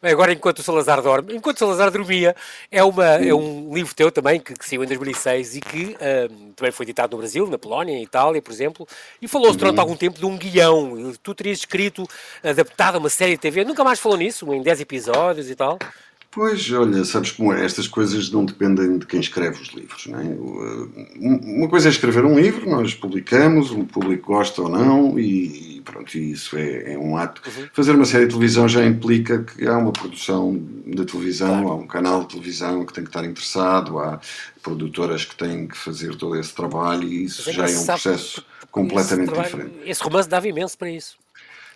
[0.04, 2.36] Agora, enquanto o Salazar dorme, enquanto o Salazar dormia,
[2.70, 6.54] é, uma, é um livro teu também, que, que saiu em 2006 e que uh,
[6.56, 8.88] também foi editado no Brasil, na Polónia, em Itália, por exemplo,
[9.22, 9.82] e falou-se durante uhum.
[9.82, 11.13] algum tempo de um guião.
[11.24, 12.06] Tu terias escrito,
[12.44, 15.80] adaptado a uma série de TV, nunca mais falou nisso, em 10 episódios e tal.
[16.34, 17.63] Pois, olha, sabes como é?
[17.63, 20.26] Estas coisas não dependem de quem escreve os livros, não é?
[20.26, 20.88] Eh,
[21.19, 26.17] uma coisa é escrever um livro, nós publicamos, o público gosta ou não, e pronto,
[26.17, 27.41] isso é, é um ato.
[27.46, 27.67] Uhum.
[27.72, 31.67] Fazer uma série de televisão já implica que há uma produção de televisão, claro.
[31.67, 34.19] há um canal de televisão que tem que estar interessado, há
[34.63, 38.43] produtoras que têm que fazer todo esse trabalho, e isso é já é um processo
[38.72, 39.89] completamente esse trabalho, diferente.
[39.89, 41.23] Esse romance dava imenso para isso.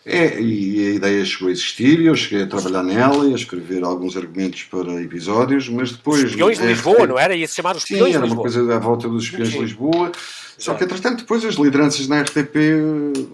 [0.10, 3.84] É, e a ideia chegou a existir, eu cheguei a trabalhar nela e a escrever
[3.84, 6.24] alguns argumentos para episódios, mas depois.
[6.24, 7.36] Os espiões de Lisboa, não era?
[7.36, 10.14] Ia-se chamar os espiões Sim, era uma coisa à volta dos espiões de Lisboa.
[10.58, 12.56] Só que, entretanto, depois as lideranças na RTP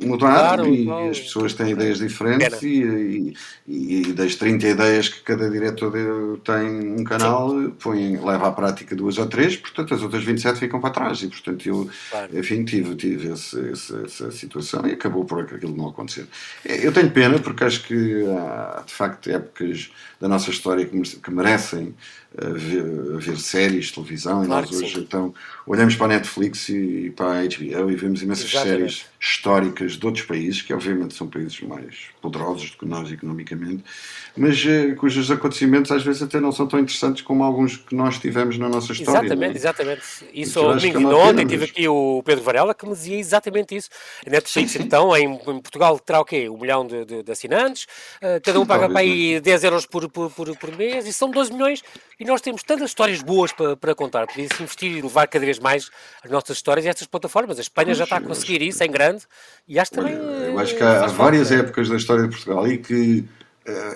[0.03, 1.09] mudaram claro, e claro.
[1.09, 3.33] as pessoas têm ideias diferentes e,
[3.65, 5.93] e, e, das 30 ideias que cada diretor
[6.43, 10.81] tem um canal, põe, leva à prática duas ou três, portanto as outras 27 ficam
[10.81, 12.38] para trás e, portanto, eu, claro.
[12.38, 16.27] enfim, tive, tive esse, esse, essa situação e acabou por aquilo não acontecer.
[16.65, 21.93] Eu tenho pena porque acho que há, de facto, épocas da nossa história que merecem
[22.36, 25.34] a ver, ver séries, televisão, claro e nós hoje então
[25.67, 28.78] olhamos para a Netflix e, para a HBO e vemos imensas Exatamente.
[28.78, 33.84] séries históricas de outros países, que obviamente são países mais poderosos do que nós economicamente,
[34.36, 38.17] mas eh, cujos acontecimentos às vezes até não são tão interessantes como alguns que nós
[38.17, 39.28] tivemos na nossa história.
[39.28, 39.58] Exatamente, é?
[39.58, 40.02] exatamente.
[40.34, 43.89] Isso ao domingo de ontem tive aqui o Pedro Varela que me dizia exatamente isso.
[44.26, 46.49] A Netflix então em, em Portugal terá o quê?
[46.53, 47.83] Um milhão de, de, de assinantes,
[48.21, 51.29] uh, cada um paga para aí 10 euros por, por, por, por, mês, e são
[51.29, 51.83] 12 milhões,
[52.19, 54.27] e nós temos tantas histórias boas para, para contar.
[54.27, 55.89] Podia-se investir e levar cada vez mais
[56.23, 57.57] as nossas histórias a estas plataformas.
[57.57, 59.23] A Espanha já está a conseguir isso em grande,
[59.67, 60.13] e acho também.
[60.13, 63.25] Eu acho que há várias épocas da história de Portugal e que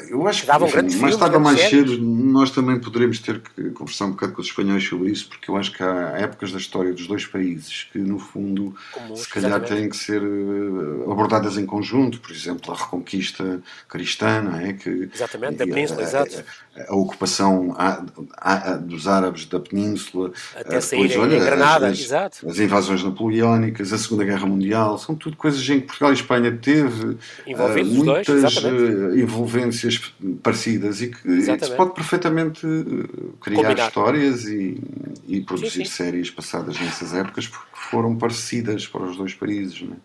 [0.09, 4.05] eu acho que enfim, mais tarde ou mais cedo nós também poderemos ter que conversar
[4.05, 6.93] um bocado com os espanhóis sobre isso, porque eu acho que há épocas da história
[6.93, 8.73] dos dois países que, no fundo,
[9.15, 9.81] se calhar exatamente.
[9.81, 12.21] têm que ser eh, abordadas em conjunto.
[12.21, 14.71] Por exemplo, a reconquista cristã, não é?
[14.71, 16.43] Que, exatamente, da Península, a, exato.
[16.77, 18.03] A, a ocupação a,
[18.37, 22.07] a, dos árabes da Península, até sair depois, olha, em Granada, as.
[22.47, 26.51] As invasões napoleónicas, a Segunda Guerra Mundial, são tudo coisas em que Portugal e Espanha
[26.51, 29.21] teve Envolvidos uh, muitas dois, exatamente
[29.57, 33.87] vivências parecidas e que se pode perfeitamente eh, criar Combinar.
[33.87, 34.81] histórias e,
[35.27, 35.91] e produzir sim, sim.
[35.91, 39.81] séries passadas nessas épocas porque foram parecidas para os dois países.
[39.81, 39.97] Não é?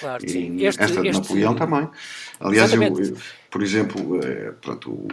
[0.00, 0.64] Claro, sim.
[0.64, 1.22] Este, esta de este...
[1.22, 1.88] Napoleão também.
[2.40, 3.16] Aliás, eu, eu,
[3.50, 5.08] por exemplo, é, pronto,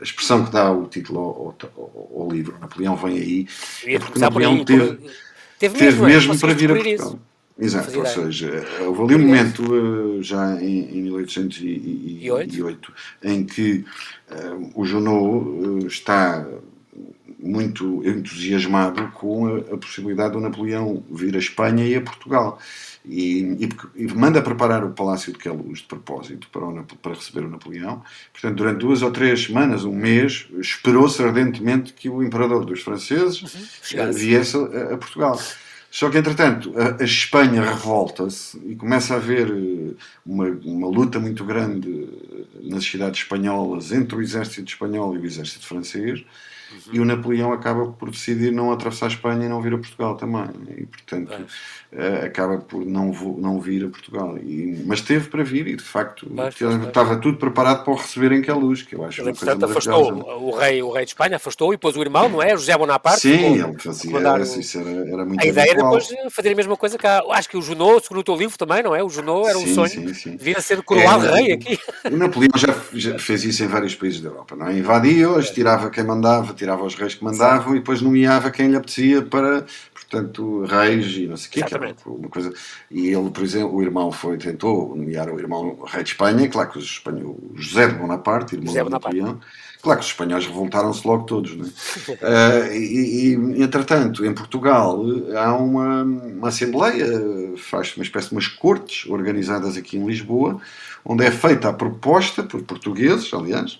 [0.00, 3.48] a expressão que dá o título ao, ao, ao livro, Napoleão vem aí,
[3.86, 4.98] é porque Napoleão aí, teve,
[5.58, 7.06] teve, teve mesmo, mesmo para vir a Portugal.
[7.08, 7.33] Isso.
[7.56, 13.84] Exato, ou seja, houve ali um momento uh, já em, em 1808 em que
[14.28, 16.44] uh, o Junot uh, está
[17.38, 22.58] muito entusiasmado com a, a, possibilidade do Napoleão vir a Espanha e a Portugal.
[23.04, 27.44] E, e, e, manda preparar o Palácio de Queluz de propósito para, o, para receber
[27.44, 28.02] o Napoleão.
[28.32, 33.42] Portanto, durante duas ou três semanas, um mês, esperou-se ardentemente que o imperador dos franceses
[33.92, 34.12] uhum.
[34.12, 35.38] viesse a, a Portugal.
[35.94, 39.94] Só que, entretanto, a, a Espanha revolta-se e começa a haver eh,
[40.26, 45.24] uma, uma luta muito grande eh, nas cidades espanholas entre o exército espanhol e o
[45.24, 46.24] exército francês
[46.72, 46.94] Uhum.
[46.94, 50.16] E o Napoleão acaba por decidir não atravessar a Espanha e não vir a Portugal
[50.16, 50.48] também.
[50.76, 51.32] E, portanto,
[51.92, 54.36] uh, acaba por não, não vir a Portugal.
[54.38, 57.96] E, mas teve para vir e, de facto, mas, estava mas, tudo preparado para o
[57.96, 61.10] receber em Queluz, que eu acho ele, uma coisa afastou o rei, o rei de
[61.10, 62.50] Espanha, afastou e depois o irmão, não é?
[62.50, 63.20] José Bonaparte.
[63.20, 66.76] Sim, ele fazia isso, isso era, era muito A ideia era depois fazer a mesma
[66.76, 67.22] coisa cá.
[67.30, 69.02] Acho que o Junot, segundo o teu livro também, não é?
[69.02, 69.88] O Junot era um sim, sonho.
[69.88, 70.36] Sim, sim.
[70.36, 71.78] Vir a ser coroado é, rei aqui.
[72.10, 74.78] O Napoleão já, já, fez isso em vários países da Europa, não é?
[74.78, 77.76] Invadia-os, tirava quem mandava, tirava os reis que mandavam Sim.
[77.76, 81.74] e depois nomeava quem lhe apetecia para, portanto, reis e não sei o quê.
[82.06, 82.52] Uma coisa.
[82.90, 86.70] E ele, por exemplo, o irmão foi, tentou nomear o irmão rei de Espanha, claro
[86.70, 89.40] que os espanhóis, José de Bonaparte, irmão José de Napoleão.
[89.82, 91.68] Claro que os espanhóis revoltaram-se logo todos, não é?
[91.68, 94.98] uh, e, e, entretanto, em Portugal
[95.36, 97.06] há uma, uma assembleia,
[97.58, 100.58] faz uma espécie de umas cortes organizadas aqui em Lisboa,
[101.04, 103.78] onde é feita a proposta, por portugueses, aliás,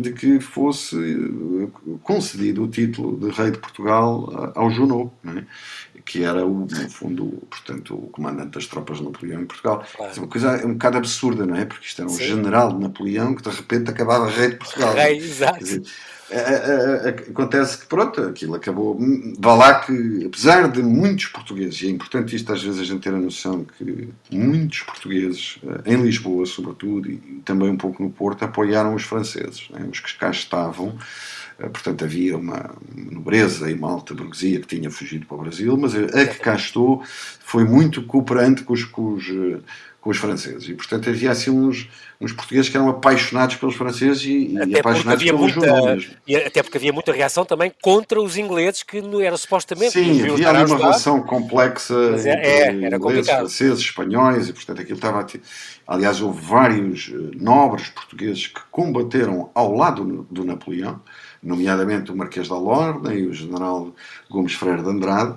[0.00, 1.68] de que fosse eh,
[2.02, 5.44] concedido o título de rei de Portugal ao Junot, é?
[6.04, 9.84] que era, o, no fundo, portanto, o comandante das tropas de Napoleão em Portugal.
[9.94, 10.12] Claro.
[10.16, 11.64] É uma coisa um bocado absurda, não é?
[11.64, 12.24] Porque isto era um Sim.
[12.24, 14.94] general de Napoleão que de repente acabava rei de Portugal.
[14.94, 15.64] Rei, exato.
[16.28, 18.98] Dizer, acontece que, pronto, aquilo acabou.
[19.38, 23.00] Vá lá que, apesar de muitos portugueses, e é importante isto às vezes a gente
[23.00, 28.10] ter a noção que muitos portugueses, eh, em Lisboa sobretudo, e também um pouco no
[28.10, 29.88] Porto, apoiaram os franceses, né?
[29.90, 30.98] os que cá estavam.
[31.58, 35.76] Eh, portanto, havia uma nobreza e uma alta burguesia que tinha fugido para o Brasil,
[35.76, 37.02] mas a que cá estou
[37.40, 39.60] foi muito cooperante com os, com os eh,
[40.00, 40.68] com os franceses.
[40.68, 41.88] E, portanto, havia assim uns,
[42.20, 46.78] uns portugueses que eram apaixonados pelos franceses e, e apaixonados pelos muita, E até porque
[46.78, 49.92] havia muita reação também contra os ingleses, que não era supostamente...
[49.92, 54.96] Sim, havia ali uma relação complexa é, é, entre ingleses, franceses, espanhóis, e, portanto, aquilo
[54.96, 55.26] estava...
[55.86, 61.00] Aliás, houve vários eh, nobres portugueses que combateram ao lado do Napoleão,
[61.42, 63.94] nomeadamente o Marquês da Lorna e o general
[64.30, 65.34] Gomes Freire de Andrade,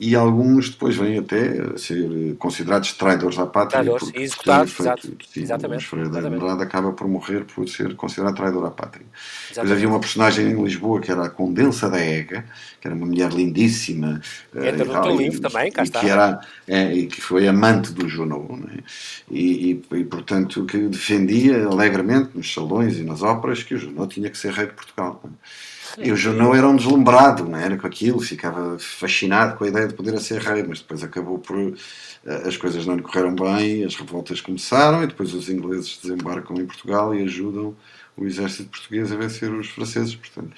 [0.00, 3.82] e alguns depois vêm até a ser considerados traidores à pátria.
[3.82, 5.02] Traidores, executados, exato.
[5.28, 5.86] Sim, exatamente.
[5.86, 6.62] Freire exatamente.
[6.62, 9.04] acaba por morrer por ser considerado traidor à pátria.
[9.48, 12.44] Depois havia uma personagem em Lisboa que era a Condensa da Ega,
[12.80, 14.20] que era uma mulher lindíssima.
[14.54, 15.98] Entra no teu livro também, cá está.
[15.98, 18.82] Que era, é, e que foi amante do Junot, é?
[19.28, 24.14] e, e, e, portanto que defendia alegremente nos salões e nas óperas que o Junot
[24.14, 25.20] tinha que ser rei de Portugal.
[25.24, 25.77] É?
[25.96, 29.88] E o Junot era um deslumbrado, não era com aquilo, ficava fascinado com a ideia
[29.88, 31.56] de poder ser rei, mas depois acabou por.
[31.58, 36.56] Eh, as coisas não lhe correram bem, as revoltas começaram e depois os ingleses desembarcam
[36.56, 37.74] em Portugal e ajudam
[38.16, 40.14] o exército português a vencer os franceses.
[40.14, 40.50] Portanto,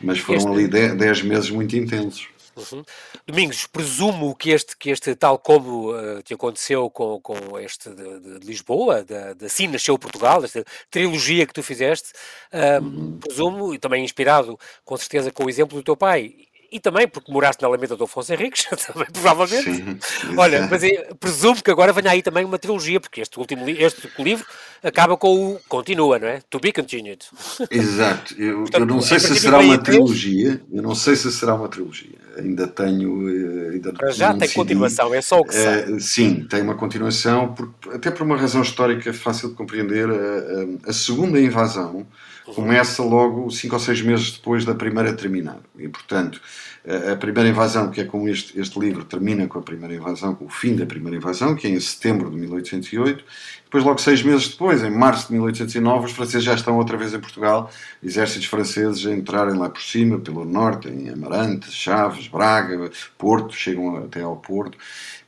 [0.00, 0.76] mas foram este...
[0.76, 2.28] ali 10 meses muito intensos.
[2.56, 2.84] Uhum.
[3.26, 8.20] Domingos, presumo que este, que este tal como uh, te aconteceu com, com este de,
[8.20, 12.12] de Lisboa, de, de Assim Nasceu Portugal, esta trilogia que tu fizeste,
[12.52, 16.34] uh, presumo, e também inspirado com certeza com o exemplo do teu pai,
[16.74, 19.62] e também porque moraste na Alameda do Afonso Henriques, também, provavelmente.
[19.62, 20.82] Sim, Olha, mas
[21.20, 24.44] presumo que agora venha aí também uma trilogia, porque este último este livro
[24.82, 26.40] acaba com o continua, não é?
[26.50, 27.24] To be continued.
[27.70, 28.34] Exato.
[28.36, 31.68] Eu, Portanto, eu não sei se será uma trilogia, eu não sei se será uma
[31.68, 32.18] trilogia.
[32.36, 33.28] Ainda tenho.
[33.28, 34.56] Eh, ainda Para já tem decidi.
[34.56, 37.54] continuação, é só o que uh, Sim, tem uma continuação,
[37.92, 40.10] até por uma razão histórica fácil de compreender.
[40.10, 42.04] A, a, a segunda invasão
[42.44, 45.60] começa logo cinco ou seis meses depois da primeira terminar.
[45.78, 46.40] E, portanto,
[47.10, 50.44] a primeira invasão, que é como este, este livro termina com a primeira invasão, com
[50.44, 53.24] o fim da primeira invasão, que é em setembro de 1808.
[53.64, 57.14] Depois, logo seis meses depois, em março de 1809, os franceses já estão outra vez
[57.14, 57.70] em Portugal,
[58.02, 63.96] exércitos franceses a entrarem lá por cima, pelo norte, em Amarante, Chaves, Braga, Porto, chegam
[63.96, 64.76] até ao Porto.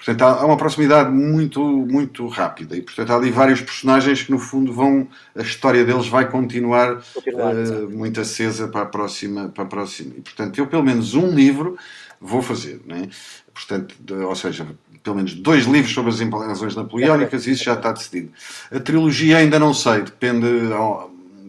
[0.06, 4.38] Portanto, há uma proximidade muito, muito rápida e, portanto, há ali vários personagens que, no
[4.38, 5.08] fundo, vão.
[5.34, 10.14] A história deles vai continuar, continuar uh, muito acesa para a, próxima, para a próxima.
[10.16, 11.76] E, portanto, eu, pelo menos um livro
[12.20, 13.08] vou fazer, né?
[13.52, 14.64] Portanto, de, ou seja,
[15.02, 18.30] pelo menos dois livros sobre as invasões napoleónicas, isso já está decidido.
[18.70, 20.46] A trilogia ainda não sei, depende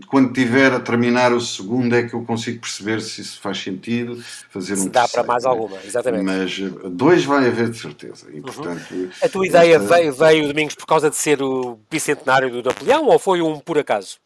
[0.07, 4.23] quando tiver a terminar o segundo é que eu consigo perceber se isso faz sentido
[4.49, 5.49] fazer se um dá para mais né?
[5.49, 6.23] alguma, exatamente.
[6.23, 8.27] Mas eh, dois vai haver de certeza.
[8.31, 8.41] E, uhum.
[8.41, 9.95] portanto, a tua ideia esta...
[9.95, 13.77] veio, veio, Domingos, por causa de ser o bicentenário do Napoleão ou foi um por
[13.77, 14.17] acaso?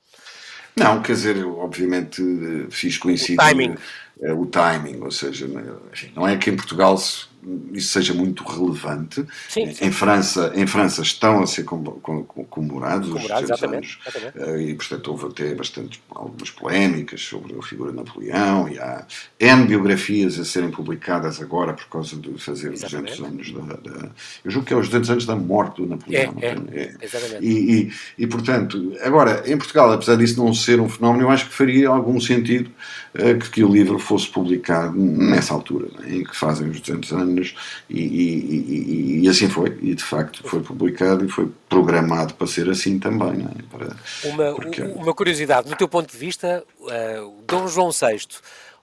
[0.75, 3.75] Não, quer dizer, eu obviamente eh, fiz coincidir o timing,
[4.21, 5.47] eh, o timing ou seja,
[5.91, 7.25] enfim, não é que em Portugal se
[7.73, 9.25] isso seja muito relevante.
[9.49, 9.85] Sim, sim.
[9.85, 13.99] Em, França, em França estão a ser comemorados os 200 anos exatamente.
[14.35, 19.05] Eh, e, portanto, houve até bastante, algumas polémicas sobre a figura de Napoleão e há
[19.39, 24.09] N biografias a serem publicadas agora por causa de fazer os 200 anos da, da,
[24.43, 26.35] Eu julgo que é os 200 anos da morte do Napoleão.
[26.41, 26.95] É, é, é.
[27.01, 27.45] Exatamente.
[27.45, 31.47] E, e, e, portanto, agora, em Portugal, apesar disso não ser um fenómeno, eu acho
[31.47, 32.69] que faria algum sentido
[33.15, 37.11] uh, que, que, o livro fosse publicado nessa altura, né, em que fazem os 200
[37.13, 37.55] anos anos
[37.89, 42.69] e, e, e, assim foi, e de facto foi publicado e foi programado para ser
[42.69, 43.37] assim também.
[43.37, 43.61] Não é?
[43.69, 43.95] para,
[44.29, 44.81] uma, porque...
[44.81, 48.27] uma curiosidade, do teu ponto de vista, uh, Dom João VI,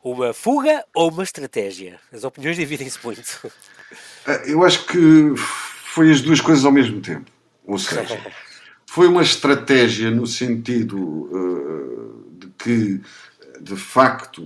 [0.03, 1.99] uma fuga ou uma estratégia?
[2.13, 3.23] As opiniões dividem-se muito.
[4.27, 7.31] Eh, eu acho que foi as duas coisas ao mesmo tempo.
[7.67, 8.19] Ou seja,
[8.87, 13.01] foi uma estratégia no sentido uh, de que
[13.61, 14.43] de facto,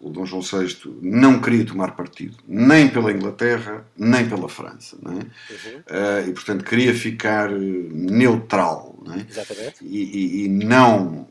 [0.00, 4.96] o Dom João VI não queria tomar partido nem pela Inglaterra, nem pela França.
[5.04, 5.08] É?
[5.08, 5.20] Uhum.
[5.20, 8.98] Uh, e, portanto, queria ficar neutral.
[9.04, 9.26] Não é?
[9.28, 9.76] Exatamente.
[9.82, 11.26] E, e, e, não,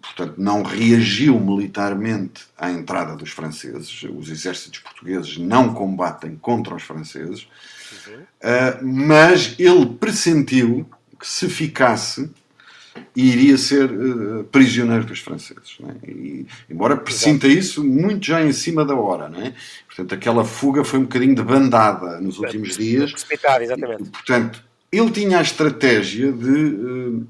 [0.00, 4.02] portanto, não reagiu militarmente à entrada dos franceses.
[4.04, 7.46] Os exércitos portugueses não combatem contra os franceses.
[8.06, 8.20] Uhum.
[8.22, 12.30] Uh, mas ele pressentiu que se ficasse
[13.14, 15.78] iria ser uh, prisioneiro dos franceses.
[15.82, 16.10] É?
[16.10, 19.28] E, embora presinta isso muito já em cima da hora.
[19.28, 19.54] Não é?
[19.86, 23.12] Portanto, aquela fuga foi um bocadinho de bandada nos últimos dias.
[23.60, 24.02] Exatamente.
[24.02, 27.26] E, portanto, ele tinha a estratégia de uh,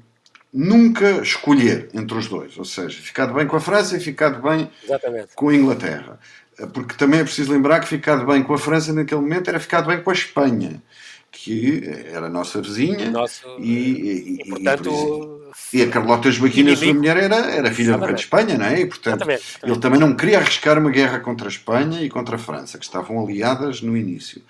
[0.53, 4.69] nunca escolher entre os dois, ou seja, ficado bem com a França e ficado bem
[4.83, 5.29] exatamente.
[5.35, 6.19] com a Inglaterra.
[6.73, 9.87] Porque também é preciso lembrar que ficado bem com a França naquele momento era ficado
[9.87, 10.81] bem com a Espanha
[11.31, 15.40] que era a nossa vizinha Nosso, e, e, e, portanto e
[15.81, 18.81] a Carlota Joaquina, sua mulher, era, era filha do rei de Espanha, não é?
[18.81, 19.71] E, portanto, exatamente, exatamente.
[19.71, 22.85] ele também não queria arriscar uma guerra contra a Espanha e contra a França, que
[22.85, 24.41] estavam aliadas no início.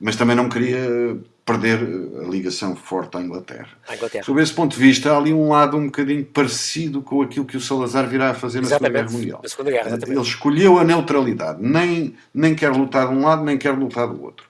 [0.00, 1.80] Mas também não queria perder
[2.22, 3.68] a ligação forte à Inglaterra.
[3.92, 4.24] Inglaterra.
[4.24, 7.56] Sob esse ponto de vista, há ali um lado um bocadinho parecido com aquilo que
[7.56, 9.42] o Salazar virá a fazer na Segunda Guerra Mundial.
[9.44, 13.72] Segunda Guerra, Ele escolheu a neutralidade, nem, nem quer lutar de um lado, nem quer
[13.72, 14.46] lutar do outro.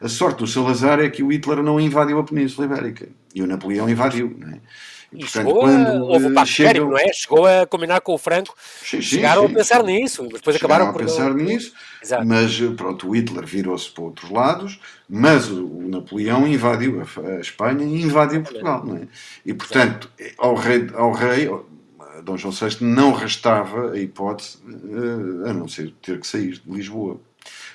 [0.00, 3.46] A sorte do Salazar é que o Hitler não invadiu a Península Ibérica e o
[3.46, 4.34] Napoleão invadiu.
[4.38, 4.60] Não é?
[5.12, 6.90] E, portanto, chegou quando, a, houve o pacto chegam...
[6.90, 7.12] não é?
[7.12, 8.54] Chegou a combinar com o Franco.
[8.82, 11.02] Sim, sim, chegaram sim, a pensar nisso, mas depois acabaram a por...
[11.02, 12.26] pensar nisso, Exato.
[12.26, 18.02] mas pronto, o Hitler virou-se para outros lados, mas o Napoleão invadiu a, Espanha e
[18.02, 19.02] invadiu Portugal, não é?
[19.44, 21.48] E portanto, ao rei, ao rei
[22.22, 26.70] Dom João VI não restava a hipótese eh, a não ser ter que sair de
[26.70, 27.20] Lisboa.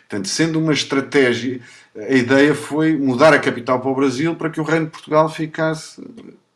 [0.01, 1.61] Portanto, sendo uma estratégia,
[1.95, 5.29] a ideia foi mudar a capital para o Brasil para que o Reino de Portugal
[5.29, 6.03] ficasse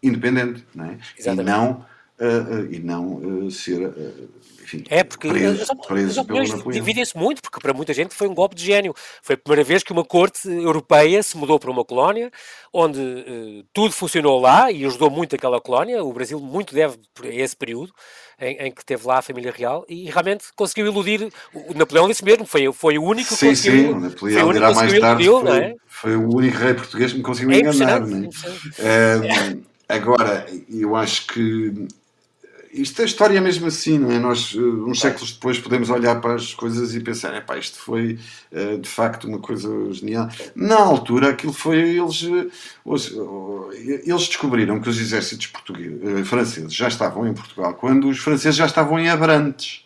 [0.01, 0.97] independente, não é?
[1.17, 1.86] E não,
[2.19, 3.91] uh, uh, e não uh, ser
[4.63, 8.27] enfim, é porque preso, as, preso as opiniões dividem-se muito, porque para muita gente foi
[8.27, 8.95] um golpe de gênio.
[9.21, 12.31] Foi a primeira vez que uma corte europeia se mudou para uma colónia,
[12.73, 16.03] onde tudo funcionou lá e ajudou muito aquela colónia.
[16.03, 17.93] O Brasil muito deve a esse período
[18.39, 21.29] em, em, que teve lá a família real e realmente conseguiu iludir.
[21.53, 23.81] O Napoleão disse mesmo, foi, foi o único que sim, conseguiu.
[23.84, 25.23] Sim, o Napoleão dirá mais tarde.
[25.23, 25.75] Iludiu, foi, é?
[25.88, 27.99] foi, o único rei português que me conseguiu é enganar.
[28.01, 28.29] Não
[28.79, 29.74] é?
[29.88, 31.88] É, agora, eu acho que
[32.76, 34.19] isto é história mesmo assim, não é?
[34.19, 37.78] Nós, eh, uns séculos depois, podemos olhar para as coisas e pensar: é pá, isto
[37.78, 38.19] foi
[38.52, 40.30] uh, de facto uma coisa genial.
[40.54, 41.78] Na altura, aquilo foi.
[41.98, 42.24] Eles,
[44.06, 48.65] eles descobriram que os exércitos portugueses, franceses já estavam em Portugal quando os franceses já
[48.65, 49.86] estavam em Abrantes.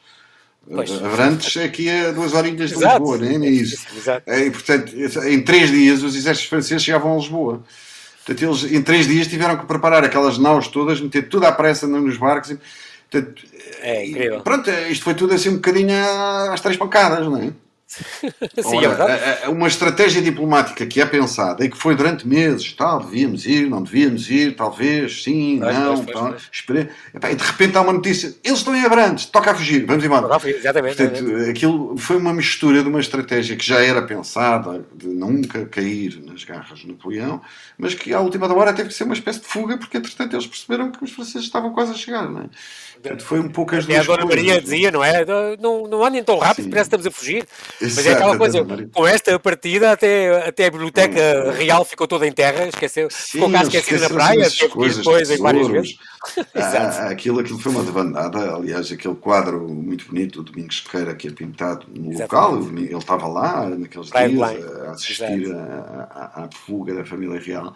[0.67, 0.91] Pois.
[1.03, 3.35] Abrantes é aqui a duas horinhas de Lisboa, não é?
[3.35, 3.85] é isso.
[3.95, 4.23] Exato.
[4.29, 4.95] É, e, portanto,
[5.27, 7.63] em três dias os exércitos franceses chegavam a Lisboa.
[8.29, 11.87] Portanto, eles em três dias tiveram que preparar aquelas naus todas, meter tudo à pressa
[11.87, 12.55] nos barcos.
[13.09, 13.41] Portanto,
[13.81, 14.41] é incrível.
[14.41, 15.95] Pronto, isto foi tudo assim um bocadinho
[16.51, 17.51] às três pancadas, não é?
[18.61, 22.71] Sim, é Ora, é uma estratégia diplomática que é pensada e que foi durante meses,
[22.73, 26.89] tal, devíamos ir, não devíamos ir, talvez, sim, não, pois, tal, esperei.
[27.13, 30.27] e de repente há uma notícia, eles estão em Abrantes, toca a fugir, vamos embora.
[30.47, 31.49] Exatamente, Portanto, exatamente.
[31.49, 36.43] Aquilo foi uma mistura de uma estratégia que já era pensada de nunca cair nas
[36.43, 37.41] garras de Napoleão,
[37.77, 40.35] mas que à última da hora teve que ser uma espécie de fuga, porque entretanto
[40.35, 42.49] eles perceberam que os franceses estavam quase a chegar, não é?
[43.01, 44.63] Portanto, foi um pouco as duas a Dona Maria coisas.
[44.63, 45.25] dizia, não é?
[45.57, 46.69] Não, não andem tão rápido, Sim.
[46.69, 47.47] parece que estamos a fugir.
[47.81, 52.27] Exato, Mas é aquela coisa, com esta partida, até, até a Biblioteca Real ficou toda
[52.27, 55.95] em terra, esqueceu, Sim, ficou cá esquecida na praia, teve ir depois em várias vezes.
[56.53, 61.29] Ah, aquilo, aquilo foi uma debandada, aliás, aquele quadro muito bonito do Domingos Sequeira que
[61.29, 62.21] é pintado no Exatamente.
[62.21, 67.73] local, ele estava lá naqueles Praia dias a assistir à fuga da família real.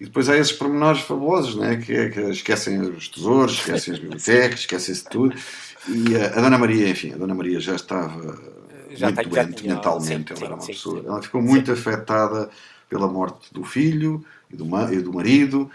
[0.00, 1.76] E depois há esses pormenores fabulosos, né?
[1.76, 5.36] que, é, que esquecem os tesouros, esquecem as bibliotecas, esquecem-se de tudo.
[5.88, 8.57] E a, a, Dona Maria, enfim, a Dona Maria já estava
[8.90, 11.00] já muito doente mentalmente, sim, ela era uma sim, pessoa.
[11.00, 12.50] Sim, ela ficou muito afetada
[12.88, 15.70] pela morte do filho e do, e do, marido, e do marido,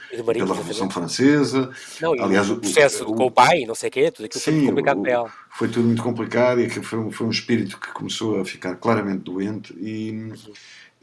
[0.46, 1.72] pela Revolução Francesa.
[2.02, 4.54] Não, Aliás, o processo o, com o pai, não sei o quê, tudo aquilo foi
[4.54, 5.34] muito complicado para ela.
[5.52, 9.20] Foi tudo muito complicado e aquilo foi, foi um espírito que começou a ficar claramente
[9.20, 10.32] doente e.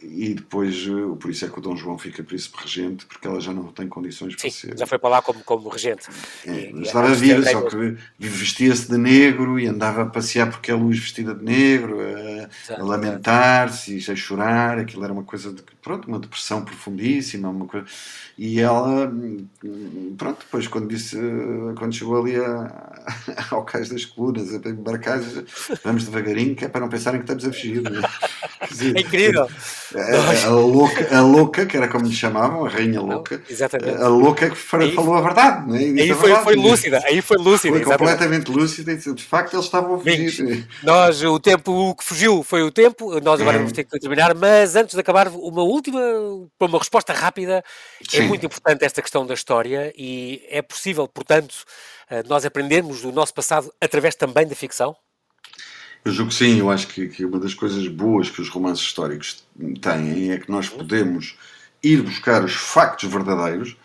[0.02, 3.38] E depois, eh, por isso é que o Dom João fica príncipe regente, porque ela
[3.38, 4.78] já não tem condições para ser.
[4.78, 6.08] Já foi para lá como, como regente.
[6.46, 10.70] É, mas estava a vir, só que vestia-se de negro e andava a passear porque
[10.70, 14.78] é luz vestida de negro, a, a lamentar-se, a chorar.
[14.78, 17.86] Aquilo era uma coisa de pronto, uma depressão profundíssima, uma coisa.
[18.38, 19.12] E ela,
[20.16, 21.18] pronto, depois quando disse,
[21.76, 23.02] quando chegou ali a,
[23.50, 25.20] ao cais das colunas, a embarcar,
[25.84, 27.82] vamos devagarinho, que é para não pensarem que estamos a fugir.
[28.94, 29.48] É incrível!
[29.94, 34.00] A, a, louca, a louca, que era como lhe chamavam, a rainha louca, Exatamente.
[34.00, 35.68] a louca que aí, falou a verdade.
[35.68, 36.02] Né?
[36.02, 37.76] Aí foi, foi lúcida, aí foi lúcida.
[37.76, 40.68] Foi completamente lúcida e de facto eles estavam a fugir.
[40.84, 43.58] nós, o tempo que fugiu foi o tempo, nós agora é.
[43.58, 46.00] vamos ter que terminar, mas antes de acabar, uma última,
[46.56, 47.64] para uma resposta rápida,
[48.00, 48.24] é Sim.
[48.24, 51.54] é muito importante esta questão da história e é possível, portanto,
[52.08, 54.94] eh, nós aprendermos do nosso passado através também da ficção?
[56.04, 58.84] Eu julgo que sim, eu acho que, que uma das coisas boas que os romances
[58.84, 59.44] históricos
[59.82, 61.36] têm é que nós podemos
[61.82, 63.76] ir buscar os factos verdadeiros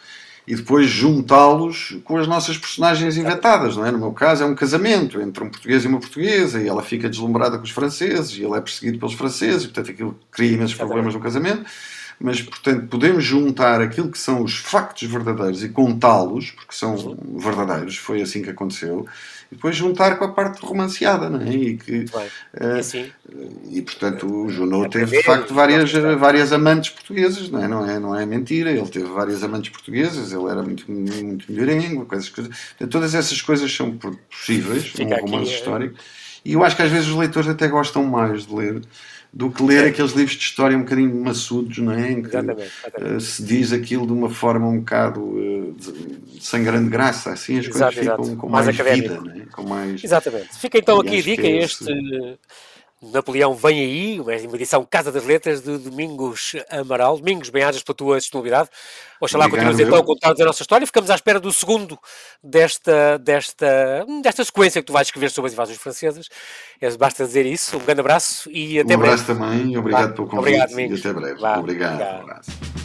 [0.48, 3.92] e depois juntá-los com as nossas personagens inventadas, não é?
[3.92, 7.10] No meu caso é um casamento entre um português e uma portuguesa e ela fica
[7.10, 10.76] deslumbrada com os franceses e ele é perseguido pelos franceses e portanto aquilo cria imensos
[10.76, 11.66] problemas no casamento.
[12.20, 17.98] Mas portanto podemos juntar aquilo que são os factos verdadeiros e contá-los, porque são verdadeiros,
[17.98, 19.06] foi assim que aconteceu,
[19.52, 21.50] e depois juntar com a parte romanceada, não é?
[21.50, 23.12] E, que, uh,
[23.70, 27.68] e portanto o Junot teve de facto várias, várias amantes portuguesas, não é?
[27.68, 28.00] Não, é?
[28.00, 32.56] não é mentira, ele teve várias amantes portuguesas, ele era muito, muito melhorengo, coisas, coisas.
[32.90, 33.98] todas essas coisas são
[34.30, 35.56] possíveis num romance é.
[35.56, 35.96] histórico,
[36.44, 38.82] e eu acho que às vezes os leitores até gostam mais de ler
[39.36, 42.10] do que ler aqueles livros de história um bocadinho maçudos, não é?
[42.10, 43.16] Em que exatamente, exatamente.
[43.16, 47.60] Uh, se diz aquilo de uma forma um bocado uh, de, sem grande graça, assim
[47.60, 49.46] as exato, coisas ficam com mais, mais vida, é?
[49.52, 50.02] com mais.
[50.02, 50.58] Exatamente.
[50.58, 51.86] Fica então aqui a dica: é este
[53.12, 57.18] Napoleão vem aí, uma edição Casa das Letras de Domingos Amaral.
[57.18, 58.70] Domingos, bem-ajas pela tua disponibilidade.
[59.20, 60.86] Oxalá continuas então a contar a nossa história.
[60.86, 61.98] Ficamos à espera do segundo
[62.44, 66.30] desta, desta, desta sequência que tu vais escrever sobre as invasões francesas.
[66.82, 67.78] É, basta dizer isso.
[67.78, 69.12] Um grande abraço e até um breve.
[69.12, 71.40] Um abraço também, obrigado pelo convite obrigado, e até breve.
[71.40, 71.94] Vá, obrigado.
[71.94, 72.18] obrigado.
[72.18, 72.85] Um abraço.